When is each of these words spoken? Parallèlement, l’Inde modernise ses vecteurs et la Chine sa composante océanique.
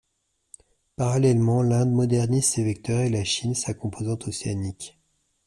Parallèlement, 0.95 1.61
l’Inde 1.61 1.91
modernise 1.91 2.45
ses 2.49 2.63
vecteurs 2.63 3.01
et 3.01 3.11
la 3.11 3.23
Chine 3.23 3.53
sa 3.53 3.75
composante 3.75 4.27
océanique. 4.29 4.97